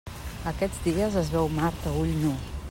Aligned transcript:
Aquests 0.51 0.79
dies 0.85 1.19
es 1.23 1.31
veu 1.35 1.53
Mart 1.59 1.87
a 1.91 1.95
ull 2.01 2.17
nu. 2.25 2.35